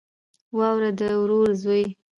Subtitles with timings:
[0.57, 1.83] وراره د ورور زوی